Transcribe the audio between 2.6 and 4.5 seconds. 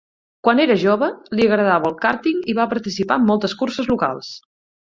va participar en moltes curses locals.